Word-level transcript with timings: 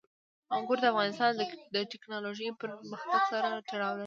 انګور 0.55 0.77
د 0.81 0.85
افغانستان 0.93 1.31
د 1.75 1.77
تکنالوژۍ 1.91 2.47
پرمختګ 2.61 3.19
سره 3.31 3.49
تړاو 3.69 3.93
لري. 3.95 3.99